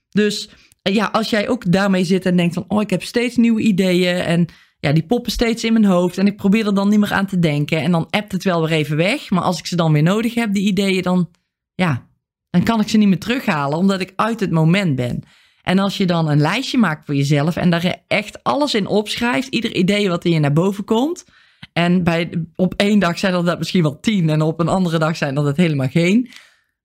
Dus 0.09 0.49
ja, 0.81 1.05
als 1.05 1.29
jij 1.29 1.49
ook 1.49 1.71
daarmee 1.71 2.03
zit 2.03 2.25
en 2.25 2.37
denkt 2.37 2.53
van, 2.53 2.65
oh, 2.67 2.81
ik 2.81 2.89
heb 2.89 3.03
steeds 3.03 3.35
nieuwe 3.35 3.61
ideeën 3.61 4.15
en 4.15 4.45
ja, 4.79 4.91
die 4.91 5.05
poppen 5.05 5.31
steeds 5.31 5.63
in 5.63 5.73
mijn 5.73 5.85
hoofd 5.85 6.17
en 6.17 6.27
ik 6.27 6.37
probeer 6.37 6.65
er 6.65 6.75
dan 6.75 6.89
niet 6.89 6.99
meer 6.99 7.13
aan 7.13 7.25
te 7.25 7.39
denken 7.39 7.81
en 7.81 7.91
dan 7.91 8.07
appt 8.09 8.31
het 8.31 8.43
wel 8.43 8.61
weer 8.61 8.77
even 8.77 8.97
weg. 8.97 9.29
Maar 9.29 9.43
als 9.43 9.59
ik 9.59 9.65
ze 9.65 9.75
dan 9.75 9.93
weer 9.93 10.03
nodig 10.03 10.33
heb, 10.33 10.53
die 10.53 10.67
ideeën, 10.67 11.01
dan, 11.01 11.29
ja, 11.75 12.07
dan 12.49 12.63
kan 12.63 12.79
ik 12.79 12.89
ze 12.89 12.97
niet 12.97 13.07
meer 13.07 13.19
terughalen 13.19 13.77
omdat 13.77 14.01
ik 14.01 14.13
uit 14.15 14.39
het 14.39 14.51
moment 14.51 14.95
ben. 14.95 15.23
En 15.67 15.79
als 15.79 15.97
je 15.97 16.05
dan 16.05 16.29
een 16.29 16.39
lijstje 16.39 16.77
maakt 16.77 17.05
voor 17.05 17.15
jezelf 17.15 17.55
en 17.55 17.69
daar 17.69 18.01
echt 18.07 18.43
alles 18.43 18.73
in 18.73 18.87
opschrijft, 18.87 19.47
ieder 19.47 19.75
idee 19.75 20.09
wat 20.09 20.25
in 20.25 20.31
je 20.31 20.39
naar 20.39 20.53
boven 20.53 20.83
komt. 20.83 21.25
En 21.73 22.03
bij, 22.03 22.45
op 22.55 22.73
één 22.77 22.99
dag 22.99 23.19
zijn 23.19 23.45
dat 23.45 23.57
misschien 23.57 23.81
wel 23.81 23.99
tien 23.99 24.29
en 24.29 24.41
op 24.41 24.59
een 24.59 24.67
andere 24.67 24.97
dag 24.97 25.17
zijn 25.17 25.35
dat 25.35 25.57
helemaal 25.57 25.87
geen. 25.87 26.29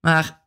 Maar 0.00 0.40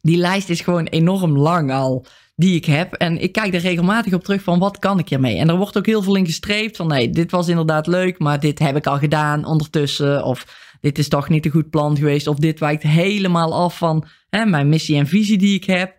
die 0.00 0.16
lijst 0.16 0.48
is 0.48 0.60
gewoon 0.60 0.86
enorm 0.86 1.38
lang 1.38 1.72
al 1.72 2.06
die 2.34 2.54
ik 2.54 2.64
heb. 2.64 2.92
En 2.92 3.22
ik 3.22 3.32
kijk 3.32 3.54
er 3.54 3.60
regelmatig 3.60 4.12
op 4.12 4.24
terug 4.24 4.42
van 4.42 4.58
wat 4.58 4.78
kan 4.78 4.98
ik 4.98 5.08
hiermee. 5.08 5.36
En 5.36 5.48
er 5.48 5.56
wordt 5.56 5.78
ook 5.78 5.86
heel 5.86 6.02
veel 6.02 6.16
in 6.16 6.26
gestreept 6.26 6.76
van 6.76 6.86
nee, 6.86 7.10
dit 7.10 7.30
was 7.30 7.48
inderdaad 7.48 7.86
leuk, 7.86 8.18
maar 8.18 8.40
dit 8.40 8.58
heb 8.58 8.76
ik 8.76 8.86
al 8.86 8.98
gedaan 8.98 9.44
ondertussen. 9.44 10.24
Of 10.24 10.46
dit 10.80 10.98
is 10.98 11.08
toch 11.08 11.28
niet 11.28 11.44
een 11.44 11.50
goed 11.50 11.70
plan 11.70 11.96
geweest. 11.96 12.26
Of 12.26 12.36
dit 12.36 12.60
wijkt 12.60 12.82
helemaal 12.82 13.54
af 13.54 13.78
van 13.78 14.06
hè, 14.30 14.46
mijn 14.46 14.68
missie 14.68 14.96
en 14.96 15.06
visie 15.06 15.38
die 15.38 15.54
ik 15.54 15.64
heb. 15.64 15.94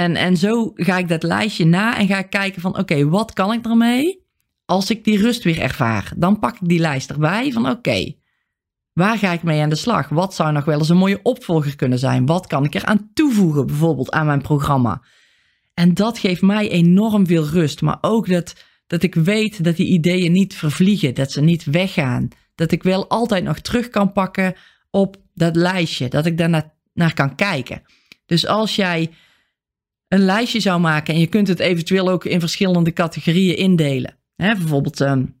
En, 0.00 0.16
en 0.16 0.36
zo 0.36 0.72
ga 0.74 0.98
ik 0.98 1.08
dat 1.08 1.22
lijstje 1.22 1.64
na 1.64 1.98
en 1.98 2.06
ga 2.06 2.18
ik 2.18 2.30
kijken 2.30 2.60
van 2.60 2.78
oké, 2.78 3.08
wat 3.08 3.32
kan 3.32 3.52
ik 3.52 3.64
ermee 3.64 4.26
als 4.64 4.90
ik 4.90 5.04
die 5.04 5.18
rust 5.18 5.44
weer 5.44 5.60
ervaar? 5.60 6.12
Dan 6.16 6.38
pak 6.38 6.54
ik 6.54 6.68
die 6.68 6.78
lijst 6.78 7.10
erbij 7.10 7.52
van 7.52 7.70
oké, 7.70 8.14
waar 8.92 9.18
ga 9.18 9.32
ik 9.32 9.42
mee 9.42 9.62
aan 9.62 9.68
de 9.68 9.74
slag? 9.74 10.08
Wat 10.08 10.34
zou 10.34 10.52
nog 10.52 10.64
wel 10.64 10.78
eens 10.78 10.88
een 10.88 10.96
mooie 10.96 11.20
opvolger 11.22 11.76
kunnen 11.76 11.98
zijn? 11.98 12.26
Wat 12.26 12.46
kan 12.46 12.64
ik 12.64 12.74
er 12.74 12.84
aan 12.84 13.10
toevoegen 13.14 13.66
bijvoorbeeld 13.66 14.10
aan 14.10 14.26
mijn 14.26 14.42
programma? 14.42 15.02
En 15.74 15.94
dat 15.94 16.18
geeft 16.18 16.42
mij 16.42 16.70
enorm 16.70 17.26
veel 17.26 17.46
rust, 17.46 17.80
maar 17.80 17.98
ook 18.00 18.28
dat, 18.28 18.54
dat 18.86 19.02
ik 19.02 19.14
weet 19.14 19.64
dat 19.64 19.76
die 19.76 19.86
ideeën 19.86 20.32
niet 20.32 20.54
vervliegen, 20.54 21.14
dat 21.14 21.32
ze 21.32 21.40
niet 21.40 21.64
weggaan. 21.64 22.28
Dat 22.54 22.72
ik 22.72 22.82
wel 22.82 23.08
altijd 23.08 23.44
nog 23.44 23.58
terug 23.58 23.88
kan 23.88 24.12
pakken 24.12 24.54
op 24.90 25.16
dat 25.34 25.56
lijstje, 25.56 26.08
dat 26.08 26.26
ik 26.26 26.38
daar 26.38 26.72
naar 26.92 27.14
kan 27.14 27.34
kijken. 27.34 27.82
Dus 28.26 28.46
als 28.46 28.76
jij 28.76 29.10
een 30.10 30.24
lijstje 30.24 30.60
zou 30.60 30.80
maken 30.80 31.14
en 31.14 31.20
je 31.20 31.26
kunt 31.26 31.48
het 31.48 31.58
eventueel 31.58 32.08
ook 32.08 32.24
in 32.24 32.40
verschillende 32.40 32.92
categorieën 32.92 33.56
indelen. 33.56 34.18
Hè, 34.36 34.54
bijvoorbeeld 34.54 35.00
um, 35.00 35.34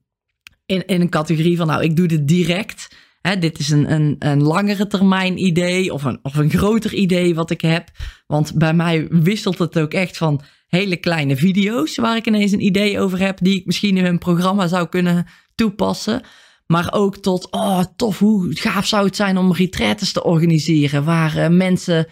in, 0.66 0.86
in 0.86 1.00
een 1.00 1.08
categorie 1.08 1.56
van, 1.56 1.66
nou, 1.66 1.82
ik 1.82 1.96
doe 1.96 2.06
dit 2.06 2.28
direct. 2.28 2.88
Hè, 3.20 3.38
dit 3.38 3.58
is 3.58 3.70
een, 3.70 3.92
een, 3.92 4.16
een 4.18 4.42
langere 4.42 4.86
termijn 4.86 5.44
idee 5.44 5.92
of 5.92 6.04
een, 6.04 6.18
of 6.22 6.34
een 6.34 6.50
groter 6.50 6.94
idee 6.94 7.34
wat 7.34 7.50
ik 7.50 7.60
heb. 7.60 7.88
Want 8.26 8.54
bij 8.54 8.74
mij 8.74 9.06
wisselt 9.08 9.58
het 9.58 9.78
ook 9.78 9.92
echt 9.92 10.16
van 10.16 10.42
hele 10.66 10.96
kleine 10.96 11.36
video's 11.36 11.96
waar 11.96 12.16
ik 12.16 12.26
ineens 12.26 12.52
een 12.52 12.64
idee 12.64 13.00
over 13.00 13.18
heb 13.18 13.38
die 13.42 13.58
ik 13.58 13.66
misschien 13.66 13.96
in 13.96 14.04
een 14.04 14.18
programma 14.18 14.66
zou 14.66 14.88
kunnen 14.88 15.26
toepassen. 15.54 16.22
Maar 16.66 16.92
ook 16.92 17.16
tot, 17.16 17.50
oh 17.50 17.84
tof, 17.96 18.18
hoe 18.18 18.56
gaaf 18.56 18.86
zou 18.86 19.06
het 19.06 19.16
zijn 19.16 19.38
om 19.38 19.52
retretes 19.52 20.12
te 20.12 20.24
organiseren 20.24 21.04
waar 21.04 21.36
uh, 21.36 21.48
mensen 21.48 22.06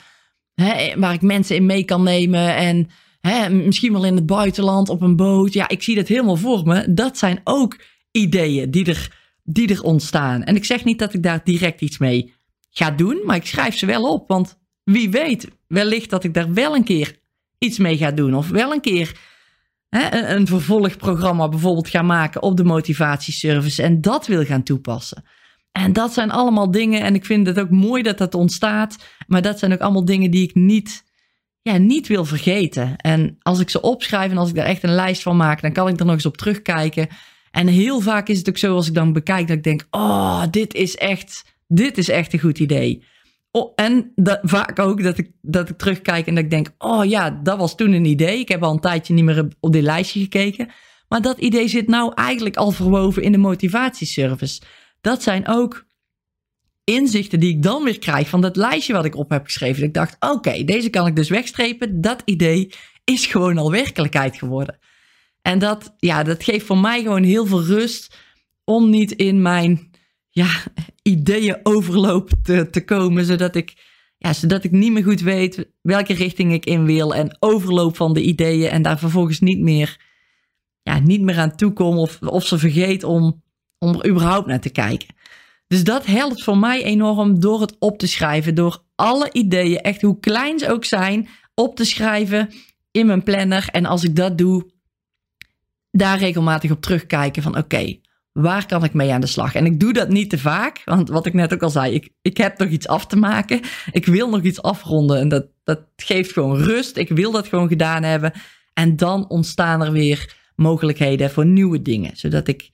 Hè, 0.62 0.98
waar 0.98 1.12
ik 1.12 1.22
mensen 1.22 1.56
in 1.56 1.66
mee 1.66 1.84
kan 1.84 2.02
nemen. 2.02 2.56
En 2.56 2.88
hè, 3.20 3.50
misschien 3.50 3.92
wel 3.92 4.04
in 4.04 4.14
het 4.14 4.26
buitenland 4.26 4.88
op 4.88 5.02
een 5.02 5.16
boot. 5.16 5.52
Ja, 5.52 5.68
ik 5.68 5.82
zie 5.82 5.94
dat 5.94 6.08
helemaal 6.08 6.36
voor 6.36 6.66
me. 6.66 6.94
Dat 6.94 7.18
zijn 7.18 7.40
ook 7.44 7.80
ideeën 8.10 8.70
die 8.70 8.84
er, 8.84 9.18
die 9.42 9.68
er 9.68 9.82
ontstaan. 9.82 10.44
En 10.44 10.56
ik 10.56 10.64
zeg 10.64 10.84
niet 10.84 10.98
dat 10.98 11.14
ik 11.14 11.22
daar 11.22 11.40
direct 11.44 11.80
iets 11.80 11.98
mee 11.98 12.32
ga 12.70 12.90
doen. 12.90 13.20
Maar 13.24 13.36
ik 13.36 13.46
schrijf 13.46 13.76
ze 13.76 13.86
wel 13.86 14.12
op. 14.12 14.28
Want 14.28 14.58
wie 14.84 15.10
weet, 15.10 15.48
wellicht 15.66 16.10
dat 16.10 16.24
ik 16.24 16.34
daar 16.34 16.52
wel 16.52 16.74
een 16.74 16.84
keer 16.84 17.18
iets 17.58 17.78
mee 17.78 17.96
ga 17.96 18.10
doen. 18.10 18.34
Of 18.34 18.48
wel 18.48 18.72
een 18.72 18.80
keer 18.80 19.20
een 20.10 20.46
vervolgprogramma 20.46 21.48
bijvoorbeeld 21.48 21.88
ga 21.88 22.02
maken 22.02 22.42
op 22.42 22.56
de 22.56 22.64
motivatieservice. 22.64 23.82
En 23.82 24.00
dat 24.00 24.26
wil 24.26 24.44
gaan 24.44 24.62
toepassen. 24.62 25.24
En 25.78 25.92
dat 25.92 26.12
zijn 26.12 26.30
allemaal 26.30 26.70
dingen, 26.70 27.00
en 27.00 27.14
ik 27.14 27.25
vind 27.25 27.47
het 27.47 27.61
ook 27.61 27.70
mooi 27.70 28.02
dat 28.02 28.18
dat 28.18 28.35
ontstaat, 28.35 28.97
maar 29.26 29.42
dat 29.42 29.58
zijn 29.58 29.73
ook 29.73 29.80
allemaal 29.80 30.04
dingen 30.04 30.30
die 30.30 30.42
ik 30.42 30.54
niet, 30.54 31.04
ja, 31.62 31.76
niet 31.76 32.06
wil 32.06 32.25
vergeten. 32.25 32.97
En 32.97 33.37
als 33.42 33.61
ik 33.61 33.70
ze 33.70 33.80
opschrijf 33.80 34.30
en 34.30 34.38
als 34.38 34.49
ik 34.49 34.54
daar 34.54 34.64
echt 34.64 34.82
een 34.82 34.94
lijst 34.94 35.23
van 35.23 35.37
maak, 35.37 35.62
dan 35.62 35.73
kan 35.73 35.88
ik 35.88 35.99
er 35.99 36.04
nog 36.04 36.14
eens 36.14 36.26
op 36.26 36.37
terugkijken. 36.37 37.08
En 37.50 37.66
heel 37.66 38.00
vaak 38.00 38.28
is 38.28 38.38
het 38.38 38.49
ook 38.49 38.58
zo 38.58 38.75
als 38.75 38.88
ik 38.88 38.94
dan 38.94 39.12
bekijk 39.12 39.49
dat 39.49 39.56
ik 39.56 39.62
denk, 39.62 39.87
oh, 39.90 40.42
dit 40.50 40.75
is 40.75 40.97
echt, 40.97 41.44
dit 41.66 41.99
is 41.99 42.08
echt 42.08 42.32
een 42.32 42.40
goed 42.40 42.58
idee. 42.58 43.04
Oh, 43.50 43.73
en 43.75 44.12
dat, 44.14 44.40
vaak 44.42 44.78
ook 44.78 45.02
dat 45.02 45.18
ik, 45.18 45.30
dat 45.42 45.68
ik 45.68 45.78
terugkijk 45.78 46.26
en 46.26 46.35
dat 46.35 46.44
ik 46.44 46.50
denk, 46.50 46.68
oh 46.78 47.04
ja, 47.04 47.30
dat 47.42 47.58
was 47.58 47.76
toen 47.76 47.92
een 47.92 48.04
idee. 48.04 48.38
Ik 48.38 48.49
heb 48.49 48.62
al 48.62 48.73
een 48.73 48.80
tijdje 48.80 49.14
niet 49.14 49.25
meer 49.25 49.49
op 49.61 49.73
dit 49.73 49.82
lijstje 49.82 50.20
gekeken. 50.20 50.68
Maar 51.08 51.23
dat 51.23 51.38
idee 51.38 51.68
zit 51.68 51.88
nou 51.88 52.12
eigenlijk 52.14 52.56
al 52.56 52.70
verwoven 52.70 53.23
in 53.23 53.32
de 53.32 53.38
motivatieservice 53.38 54.61
dat 55.00 55.23
zijn 55.23 55.49
ook 55.49 55.87
inzichten 56.85 57.40
die 57.40 57.55
ik 57.55 57.62
dan 57.62 57.85
weer 57.85 57.99
krijg 57.99 58.28
van 58.28 58.40
dat 58.40 58.57
lijstje 58.57 58.93
wat 58.93 59.05
ik 59.05 59.17
op 59.17 59.31
heb 59.31 59.45
geschreven. 59.45 59.83
Ik 59.83 59.95
dacht, 59.95 60.17
oké, 60.21 60.64
deze 60.64 60.90
kan 60.90 61.07
ik 61.07 61.17
dus 61.17 61.28
wegstrepen. 61.28 62.00
Dat 62.00 62.23
idee 62.25 62.71
is 63.05 63.26
gewoon 63.26 63.59
al 63.59 63.71
werkelijkheid 63.71 64.37
geworden. 64.37 64.78
En 65.43 65.59
dat, 65.59 65.95
ja, 65.99 66.23
dat 66.23 66.45
geeft 66.45 66.67
voor 66.67 66.78
mij 66.78 67.02
gewoon 67.02 67.23
heel 67.23 67.47
veel 67.47 67.64
rust 67.64 68.17
om 68.64 68.90
niet 68.90 69.12
in 69.12 69.43
mijn 69.43 69.90
ja, 70.28 70.49
ideeën 71.02 71.61
overloop 71.62 72.31
te, 72.43 72.71
te 72.71 72.85
komen, 72.85 73.25
zodat 73.25 73.55
ik, 73.55 73.75
ja, 74.19 74.33
zodat 74.33 74.64
ik 74.64 74.71
niet 74.71 74.93
meer 74.93 75.05
goed 75.05 75.21
weet 75.21 75.73
welke 75.81 76.14
richting 76.14 76.52
ik 76.52 76.64
in 76.64 76.85
wil 76.85 77.14
en 77.14 77.37
overloop 77.38 77.97
van 77.97 78.14
de 78.14 78.23
ideeën 78.23 78.71
en 78.71 78.83
daar 78.83 78.99
vervolgens 78.99 79.40
niet 79.40 79.61
meer, 79.61 80.00
ja, 80.83 80.99
niet 80.99 81.21
meer 81.21 81.38
aan 81.38 81.57
toe 81.57 81.73
kom 81.73 81.99
of, 81.99 82.23
of 82.23 82.47
ze 82.47 82.59
vergeet 82.59 83.05
om, 83.05 83.43
om 83.78 83.94
er 83.94 84.08
überhaupt 84.08 84.47
naar 84.47 84.61
te 84.61 84.70
kijken. 84.70 85.08
Dus 85.66 85.85
dat 85.85 86.06
helpt 86.06 86.44
voor 86.44 86.58
mij 86.58 86.82
enorm 86.82 87.40
door 87.40 87.61
het 87.61 87.76
op 87.78 87.99
te 87.99 88.06
schrijven, 88.06 88.54
door 88.54 88.82
alle 88.94 89.32
ideeën, 89.32 89.80
echt 89.80 90.02
hoe 90.02 90.20
klein 90.20 90.58
ze 90.58 90.70
ook 90.70 90.85
zijn, 90.85 91.28
op 91.54 91.76
te 91.76 91.85
schrijven 91.85 92.54
in 92.90 93.06
mijn 93.06 93.23
planner. 93.23 93.68
En 93.73 93.87
als 93.87 94.04
ik 94.04 94.16
dat 94.16 94.38
doe, 94.38 94.70
daar 95.90 96.18
regelmatig 96.18 96.70
op 96.70 96.80
terugkijken 96.80 97.42
van 97.42 97.56
oké, 97.56 97.99
waar 98.32 98.66
kan 98.66 98.85
ik 98.85 98.92
mee 98.92 99.12
aan 99.12 99.20
de 99.20 99.26
slag? 99.26 99.54
En 99.54 99.66
ik 99.66 99.80
doe 99.80 99.92
dat 99.92 100.08
niet 100.08 100.30
te 100.30 100.38
vaak, 100.38 100.82
want 100.85 101.08
wat 101.08 101.26
ik 101.26 101.32
net 101.32 101.52
ook 101.52 101.62
al 101.62 101.70
zei, 101.70 101.94
ik, 101.94 102.08
ik 102.23 102.37
heb 102.37 102.58
nog 102.58 102.68
iets 102.68 102.88
af 102.88 103.06
te 103.06 103.16
maken. 103.16 103.61
Ik 103.92 104.06
wil 104.06 104.28
nog 104.28 104.42
iets 104.42 104.62
afronden 104.62 105.18
en 105.18 105.28
dat, 105.28 105.47
dat 105.64 105.80
geeft 105.97 106.32
gewoon 106.32 106.56
rust. 106.56 106.97
Ik 106.97 107.08
wil 107.08 107.30
dat 107.30 107.49
gewoon 107.49 107.68
gedaan 107.68 108.02
hebben. 108.02 108.32
En 108.75 108.97
dan 108.97 109.28
ontstaan 109.28 109.82
er 109.82 109.92
weer 109.92 110.37
mogelijkheden 110.56 111.30
voor 111.30 111.47
nieuwe 111.47 111.82
dingen, 111.82 112.16
zodat 112.16 112.49
ik 112.49 112.70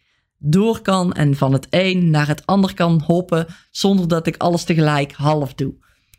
door 0.47 0.81
kan 0.81 1.13
en 1.13 1.37
van 1.37 1.53
het 1.53 1.67
een 1.71 2.11
naar 2.11 2.27
het 2.27 2.47
ander 2.47 2.75
kan 2.75 3.03
hoppen 3.07 3.47
zonder 3.71 4.09
dat 4.09 4.27
ik 4.27 4.37
alles 4.37 4.65
tegelijk 4.65 5.13
half 5.13 5.55
doe. 5.55 5.75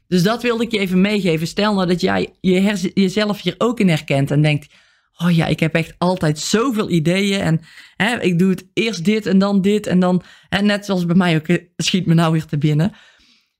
Dus 0.07 0.23
dat 0.23 0.41
wilde 0.41 0.63
ik 0.63 0.71
je 0.71 0.79
even 0.79 1.01
meegeven. 1.01 1.47
Stel 1.47 1.73
nou 1.73 1.87
dat 1.87 2.01
jij 2.01 2.33
je 2.41 2.91
jezelf 2.93 3.41
hier 3.41 3.55
ook 3.57 3.79
in 3.79 3.89
herkent 3.89 4.31
en 4.31 4.41
denkt: 4.41 4.73
Oh 5.17 5.35
ja, 5.35 5.45
ik 5.45 5.59
heb 5.59 5.73
echt 5.73 5.95
altijd 5.97 6.39
zoveel 6.39 6.89
ideeën. 6.89 7.41
En 7.41 7.61
hè, 7.95 8.21
ik 8.21 8.39
doe 8.39 8.49
het 8.49 8.67
eerst 8.73 9.05
dit 9.05 9.25
en 9.25 9.37
dan 9.37 9.61
dit. 9.61 9.87
En 9.87 9.99
dan, 9.99 10.21
en 10.49 10.65
net 10.65 10.85
zoals 10.85 11.05
bij 11.05 11.15
mij 11.15 11.35
ook, 11.35 11.47
eh, 11.47 11.63
schiet 11.77 12.05
me 12.05 12.13
nou 12.13 12.31
weer 12.31 12.45
te 12.45 12.57
binnen. 12.57 12.93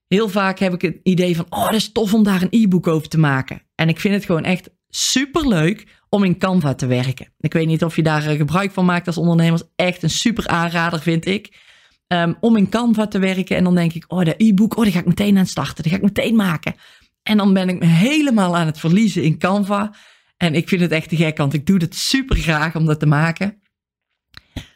Heel 0.07 0.29
vaak 0.29 0.60
heb 0.60 0.74
ik 0.74 0.81
het 0.81 1.00
idee 1.03 1.36
van: 1.36 1.45
Oh, 1.50 1.65
dat 1.65 1.74
is 1.74 1.91
tof 1.91 2.13
om 2.13 2.24
daar 2.24 2.41
een 2.41 2.63
e-book 2.63 2.88
over 2.88 3.07
te 3.07 3.17
maken. 3.17 3.62
En 3.75 3.89
ik 3.89 4.00
vind 4.00 4.13
het 4.13 4.25
gewoon 4.25 4.43
echt 4.43 4.69
super 4.89 5.48
leuk 5.48 5.95
om 6.09 6.24
in 6.24 6.38
Canva 6.38 6.74
te 6.74 6.85
werken. 6.85 7.33
Ik 7.39 7.53
weet 7.53 7.67
niet 7.67 7.83
of 7.83 7.95
je 7.95 8.03
daar 8.03 8.25
eh, 8.25 8.38
gebruik 8.38 8.71
van 8.71 8.85
maakt 8.85 9.07
als 9.07 9.17
ondernemer. 9.17 9.62
Echt 9.75 10.03
een 10.03 10.09
super 10.09 10.47
aanrader, 10.47 11.00
vind 11.00 11.25
ik. 11.25 11.63
Ehm, 12.07 12.33
om 12.39 12.55
in 12.55 12.69
Canva 12.69 13.07
te 13.07 13.19
werken. 13.19 13.57
En 13.57 13.63
dan 13.63 13.75
denk 13.75 13.93
ik, 13.93 14.05
oh, 14.07 14.24
de 14.24 14.33
e-book, 14.38 14.77
oh, 14.77 14.83
daar 14.83 14.93
ga 14.93 15.00
ik 15.00 15.05
meteen 15.05 15.38
aan 15.38 15.45
starten. 15.45 15.83
Die 15.83 15.91
ga 15.91 15.97
ik 15.97 16.03
meteen 16.03 16.35
maken. 16.35 16.75
En 17.24 17.38
dan 17.38 17.53
ben 17.53 17.69
ik 17.69 17.79
me 17.79 17.85
helemaal 17.85 18.57
aan 18.57 18.65
het 18.65 18.79
verliezen 18.79 19.24
in 19.24 19.38
Canva. 19.38 19.93
En 20.38 20.55
ik 20.55 20.67
vind 20.67 20.81
het 20.81 20.91
echt 20.91 21.09
te 21.09 21.15
gek, 21.15 21.38
want 21.38 21.53
ik 21.53 21.65
doe 21.65 21.77
het 21.77 21.95
super 21.95 22.35
graag 22.35 22.75
om 22.75 22.85
dat 22.85 23.00
te 23.00 23.05
maken. 23.05 23.59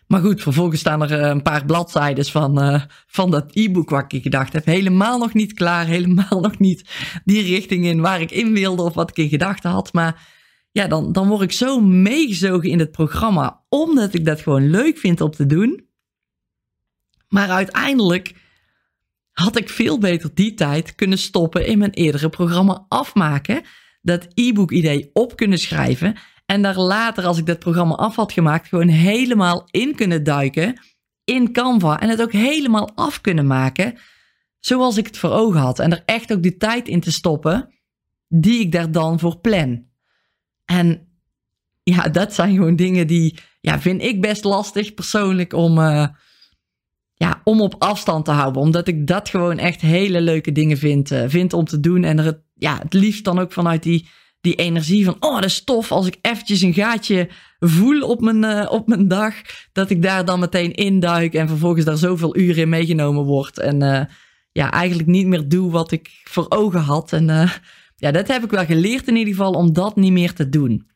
Maar 0.09 0.21
goed, 0.21 0.41
vervolgens 0.41 0.79
staan 0.79 1.01
er 1.01 1.21
eh, 1.21 1.29
een 1.29 1.41
paar 1.41 1.65
bladzijden 1.65 2.25
van, 2.25 2.63
uh, 2.63 2.81
van 3.07 3.31
dat 3.31 3.45
e-book 3.53 3.89
wat 3.89 4.13
ik 4.13 4.23
gedacht 4.23 4.53
heb. 4.53 4.65
Helemaal 4.65 5.17
nog 5.17 5.33
niet 5.33 5.53
klaar, 5.53 5.85
helemaal 5.85 6.39
nog 6.41 6.59
niet 6.59 6.89
die 7.25 7.41
richting 7.41 7.85
in 7.85 8.01
waar 8.01 8.21
ik 8.21 8.31
in 8.31 8.53
wilde 8.53 8.83
of 8.83 8.93
wat 8.93 9.09
ik 9.09 9.17
in 9.17 9.29
gedachten 9.29 9.69
had. 9.69 9.93
Maar 9.93 10.27
ja, 10.79 10.87
dan, 10.87 11.11
dan 11.11 11.27
word 11.27 11.41
ik 11.41 11.51
zo 11.51 11.79
meegezogen 11.79 12.69
in 12.69 12.79
het 12.79 12.91
programma, 12.91 13.63
omdat 13.69 14.13
ik 14.13 14.25
dat 14.25 14.41
gewoon 14.41 14.69
leuk 14.69 14.97
vind 14.97 15.21
om 15.21 15.31
te 15.31 15.45
doen. 15.45 15.87
Maar 17.27 17.49
uiteindelijk 17.49 18.35
had 19.31 19.57
ik 19.57 19.69
veel 19.69 19.97
beter 19.97 20.29
die 20.33 20.53
tijd 20.53 20.95
kunnen 20.95 21.17
stoppen 21.17 21.65
in 21.65 21.77
mijn 21.77 21.91
eerdere 21.91 22.29
programma 22.29 22.85
afmaken. 22.89 23.61
Dat 24.01 24.27
e-book 24.33 24.71
idee 24.71 25.09
op 25.13 25.35
kunnen 25.35 25.57
schrijven. 25.57 26.15
En 26.45 26.61
daar 26.61 26.79
later, 26.79 27.25
als 27.25 27.37
ik 27.37 27.45
dat 27.45 27.59
programma 27.59 27.95
af 27.95 28.15
had 28.15 28.31
gemaakt, 28.31 28.67
gewoon 28.67 28.87
helemaal 28.87 29.67
in 29.71 29.95
kunnen 29.95 30.23
duiken 30.23 30.81
in 31.23 31.51
Canva. 31.51 31.99
En 31.99 32.09
het 32.09 32.21
ook 32.21 32.31
helemaal 32.31 32.91
af 32.95 33.21
kunnen 33.21 33.47
maken 33.47 33.97
zoals 34.59 34.97
ik 34.97 35.05
het 35.05 35.17
voor 35.17 35.31
ogen 35.31 35.59
had. 35.59 35.79
En 35.79 35.91
er 35.91 36.03
echt 36.05 36.33
ook 36.33 36.43
de 36.43 36.57
tijd 36.57 36.87
in 36.87 36.99
te 36.99 37.11
stoppen 37.11 37.73
die 38.27 38.59
ik 38.59 38.71
daar 38.71 38.91
dan 38.91 39.19
voor 39.19 39.39
plan. 39.39 39.88
En 40.69 41.07
ja, 41.83 42.09
dat 42.09 42.33
zijn 42.33 42.55
gewoon 42.55 42.75
dingen 42.75 43.07
die, 43.07 43.39
ja, 43.61 43.79
vind 43.79 44.01
ik 44.01 44.21
best 44.21 44.43
lastig 44.43 44.93
persoonlijk 44.93 45.53
om, 45.53 45.77
uh, 45.77 46.07
ja, 47.13 47.41
om 47.43 47.61
op 47.61 47.75
afstand 47.77 48.25
te 48.25 48.31
houden. 48.31 48.61
Omdat 48.61 48.87
ik 48.87 49.07
dat 49.07 49.29
gewoon 49.29 49.57
echt 49.57 49.81
hele 49.81 50.21
leuke 50.21 50.51
dingen 50.51 50.77
vind, 50.77 51.11
uh, 51.11 51.23
vind 51.27 51.53
om 51.53 51.65
te 51.65 51.79
doen. 51.79 52.03
En 52.03 52.17
het, 52.17 52.41
ja, 52.53 52.79
het 52.81 52.93
liefst 52.93 53.23
dan 53.23 53.39
ook 53.39 53.51
vanuit 53.51 53.83
die, 53.83 54.07
die 54.41 54.55
energie 54.55 55.05
van, 55.05 55.15
oh, 55.19 55.35
dat 55.35 55.45
is 55.45 55.63
tof 55.63 55.91
als 55.91 56.07
ik 56.07 56.17
eventjes 56.21 56.61
een 56.61 56.73
gaatje 56.73 57.29
voel 57.59 58.01
op 58.01 58.21
mijn, 58.21 58.43
uh, 58.43 58.71
op 58.71 58.87
mijn 58.87 59.07
dag. 59.07 59.33
Dat 59.71 59.89
ik 59.89 60.01
daar 60.01 60.25
dan 60.25 60.39
meteen 60.39 60.73
induik 60.73 61.33
en 61.33 61.47
vervolgens 61.47 61.85
daar 61.85 61.97
zoveel 61.97 62.37
uren 62.37 62.61
in 62.61 62.69
meegenomen 62.69 63.23
word. 63.23 63.59
En 63.59 64.09
ja, 64.51 64.71
eigenlijk 64.71 65.09
niet 65.09 65.27
meer 65.27 65.47
doe 65.47 65.71
wat 65.71 65.91
ik 65.91 66.21
voor 66.23 66.45
ogen 66.49 66.81
had. 66.81 67.13
En 67.13 67.49
ja, 67.99 68.11
dat 68.11 68.27
heb 68.27 68.43
ik 68.43 68.51
wel 68.51 68.65
geleerd 68.65 69.07
in 69.07 69.15
ieder 69.15 69.33
geval 69.33 69.51
om 69.51 69.73
dat 69.73 69.95
niet 69.95 70.11
meer 70.11 70.33
te 70.33 70.49
doen. 70.49 70.87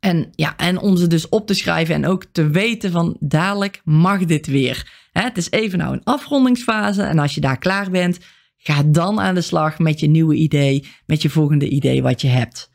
En, 0.00 0.28
ja, 0.32 0.56
en 0.56 0.78
om 0.78 0.96
ze 0.96 1.06
dus 1.06 1.28
op 1.28 1.46
te 1.46 1.54
schrijven 1.54 1.94
en 1.94 2.06
ook 2.06 2.24
te 2.32 2.48
weten 2.48 2.90
van 2.90 3.16
dadelijk 3.20 3.80
mag 3.84 4.24
dit 4.24 4.46
weer. 4.46 5.08
het 5.12 5.36
is 5.36 5.50
even 5.50 5.78
nou 5.78 5.92
een 5.92 6.04
afrondingsfase 6.04 7.02
en 7.02 7.18
als 7.18 7.34
je 7.34 7.40
daar 7.40 7.58
klaar 7.58 7.90
bent, 7.90 8.18
ga 8.56 8.82
dan 8.82 9.20
aan 9.20 9.34
de 9.34 9.40
slag 9.40 9.78
met 9.78 10.00
je 10.00 10.08
nieuwe 10.08 10.34
idee, 10.34 10.86
met 11.06 11.22
je 11.22 11.30
volgende 11.30 11.68
idee 11.68 12.02
wat 12.02 12.20
je 12.20 12.28
hebt. 12.28 12.70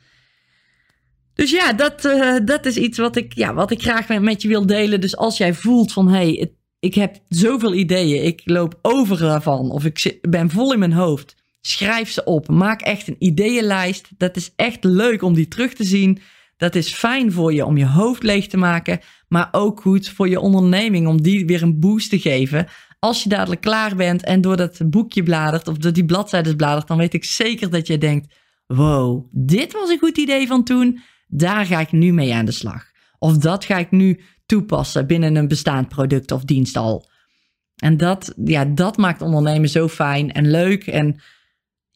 Dus 1.34 1.52
ja, 1.52 1.74
dat, 1.74 2.06
uh, 2.06 2.36
dat 2.46 2.66
is 2.66 2.78
iets 2.78 2.98
wat 2.98 3.16
ik, 3.16 3.34
ja, 3.34 3.54
wat 3.54 3.72
ik 3.72 3.82
graag 3.82 4.08
met 4.08 4.42
je 4.42 4.48
wil 4.48 4.66
delen. 4.66 5.02
Dus 5.02 5.18
als 5.18 5.38
jij 5.38 5.54
voelt 5.54 5.94
van 5.94 6.08
hé, 6.08 6.14
hey, 6.14 6.54
ik 6.80 6.94
heb 6.94 7.20
zoveel 7.28 7.74
ideeën, 7.74 8.24
ik 8.26 8.42
loop 8.46 8.80
over 8.82 9.18
daarvan 9.18 9.72
of 9.72 9.86
ik 9.86 10.20
ben 10.22 10.50
vol 10.50 10.74
in 10.74 10.80
mijn 10.80 10.94
hoofd. 10.94 11.36
Schrijf 11.62 12.12
ze 12.12 12.24
op. 12.24 12.48
Maak 12.48 12.82
echt 12.82 13.08
een 13.08 13.16
ideeënlijst. 13.20 14.10
Dat 14.18 14.36
is 14.36 14.54
echt 14.56 14.84
leuk 14.84 15.22
om 15.22 15.34
die 15.34 15.48
terug 15.48 15.74
te 15.74 15.84
zien. 15.84 16.20
Dat 16.58 16.76
is 16.76 16.94
fijn 16.94 17.32
voor 17.32 17.54
je 17.54 17.66
om 17.66 17.78
je 17.78 17.88
hoofd 17.88 18.24
leeg 18.24 18.48
te 18.48 18.58
maken, 18.58 19.00
maar 19.28 19.48
ook 19.52 19.82
goed 19.82 20.10
voor 20.10 20.30
je 20.30 20.40
onderneming 20.40 21.08
om 21.08 21.22
die 21.22 21.46
weer 21.46 21.62
een 21.62 21.80
boost 21.80 22.10
te 22.10 22.20
geven. 22.20 22.68
Als 23.00 23.24
je 23.24 23.30
dadelijk 23.30 23.62
klaar 23.62 23.96
bent 23.96 24.24
en 24.24 24.42
door 24.42 24.58
dat 24.58 24.82
boekje 24.86 25.24
bladert 25.24 25.68
of 25.68 25.78
door 25.78 25.94
die 25.94 26.06
bladzijden 26.06 26.56
bladert, 26.56 26.88
dan 26.88 26.98
weet 26.98 27.14
ik 27.14 27.24
zeker 27.24 27.70
dat 27.70 27.88
je 27.88 27.98
denkt: 27.98 28.36
wow, 28.68 29.28
dit 29.32 29.74
was 29.74 29.90
een 29.90 30.00
goed 30.00 30.18
idee 30.18 30.48
van 30.48 30.64
toen. 30.64 31.00
Daar 31.28 31.66
ga 31.66 31.80
ik 31.80 31.92
nu 31.92 32.14
mee 32.14 32.34
aan 32.34 32.46
de 32.46 32.52
slag. 32.52 32.84
Of 33.20 33.38
dat 33.38 33.66
ga 33.66 33.78
ik 33.78 33.92
nu 33.92 34.20
toepassen 34.46 35.08
binnen 35.08 35.36
een 35.36 35.48
bestaand 35.48 35.88
product 35.88 36.32
of 36.32 36.44
dienst 36.44 36.78
al. 36.78 37.10
En 37.76 37.98
dat, 37.98 38.34
ja, 38.46 38.66
dat 38.66 38.98
maakt 38.98 39.22
ondernemen 39.22 39.70
zo 39.70 39.88
fijn 39.88 40.32
en 40.32 40.52
leuk. 40.52 40.88
En 40.88 41.22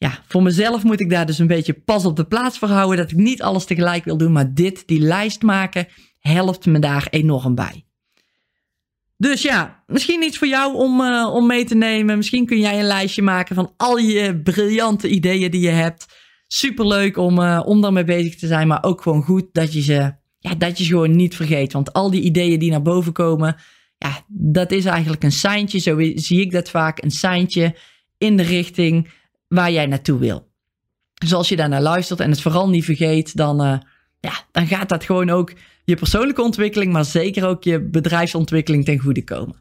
ja, 0.04 0.18
voor 0.26 0.42
mezelf 0.42 0.82
moet 0.82 1.00
ik 1.00 1.10
daar 1.10 1.26
dus 1.26 1.38
een 1.38 1.46
beetje 1.46 1.72
pas 1.72 2.04
op 2.04 2.16
de 2.16 2.24
plaats 2.24 2.58
voor 2.58 2.68
houden. 2.68 2.96
Dat 2.96 3.10
ik 3.10 3.16
niet 3.16 3.42
alles 3.42 3.64
tegelijk 3.64 4.04
wil 4.04 4.16
doen. 4.16 4.32
Maar 4.32 4.54
dit, 4.54 4.82
die 4.86 5.00
lijst 5.00 5.42
maken, 5.42 5.86
helpt 6.18 6.66
me 6.66 6.78
daar 6.78 7.06
enorm 7.10 7.54
bij. 7.54 7.84
Dus 9.16 9.42
ja, 9.42 9.84
misschien 9.86 10.22
iets 10.22 10.38
voor 10.38 10.48
jou 10.48 10.74
om, 10.74 11.00
uh, 11.00 11.30
om 11.34 11.46
mee 11.46 11.64
te 11.64 11.74
nemen. 11.74 12.16
Misschien 12.16 12.46
kun 12.46 12.58
jij 12.58 12.78
een 12.78 12.86
lijstje 12.86 13.22
maken 13.22 13.54
van 13.54 13.72
al 13.76 13.98
je 13.98 14.40
briljante 14.40 15.08
ideeën 15.08 15.50
die 15.50 15.60
je 15.60 15.68
hebt. 15.68 16.06
Superleuk 16.46 17.16
om, 17.16 17.38
uh, 17.38 17.62
om 17.64 17.80
daarmee 17.80 18.04
bezig 18.04 18.36
te 18.36 18.46
zijn. 18.46 18.68
Maar 18.68 18.84
ook 18.84 19.02
gewoon 19.02 19.22
goed 19.22 19.46
dat 19.52 19.72
je 19.72 19.80
ze, 19.80 20.14
ja, 20.38 20.54
dat 20.54 20.78
je 20.78 20.84
ze 20.84 20.90
gewoon 20.90 21.16
niet 21.16 21.36
vergeet. 21.36 21.72
Want 21.72 21.92
al 21.92 22.10
die 22.10 22.22
ideeën 22.22 22.58
die 22.58 22.70
naar 22.70 22.82
boven 22.82 23.12
komen, 23.12 23.56
ja, 23.98 24.24
dat 24.28 24.72
is 24.72 24.84
eigenlijk 24.84 25.22
een 25.22 25.32
seintje. 25.32 25.78
Zo 25.78 26.00
zie 26.14 26.40
ik 26.40 26.50
dat 26.50 26.70
vaak. 26.70 27.02
Een 27.02 27.10
seintje 27.10 27.76
in 28.18 28.36
de 28.36 28.42
richting 28.42 29.22
waar 29.54 29.72
jij 29.72 29.86
naartoe 29.86 30.18
wil. 30.18 30.52
Dus 31.14 31.34
als 31.34 31.48
je 31.48 31.56
daarnaar 31.56 31.82
luistert 31.82 32.20
en 32.20 32.30
het 32.30 32.40
vooral 32.40 32.68
niet 32.68 32.84
vergeet, 32.84 33.36
dan, 33.36 33.64
uh, 33.64 33.78
ja, 34.20 34.32
dan 34.52 34.66
gaat 34.66 34.88
dat 34.88 35.04
gewoon 35.04 35.30
ook 35.30 35.52
je 35.84 35.96
persoonlijke 35.96 36.42
ontwikkeling, 36.42 36.92
maar 36.92 37.04
zeker 37.04 37.46
ook 37.46 37.64
je 37.64 37.80
bedrijfsontwikkeling 37.80 38.84
ten 38.84 38.98
goede 38.98 39.24
komen. 39.24 39.56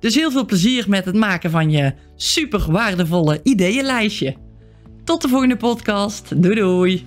Dus 0.00 0.14
heel 0.14 0.30
veel 0.30 0.44
plezier 0.44 0.84
met 0.88 1.04
het 1.04 1.14
maken 1.14 1.50
van 1.50 1.70
je 1.70 1.94
super 2.16 2.72
waardevolle 2.72 3.40
ideeënlijstje. 3.42 4.36
Tot 5.04 5.22
de 5.22 5.28
volgende 5.28 5.56
podcast. 5.56 6.42
Doei 6.42 6.54
doei. 6.54 7.06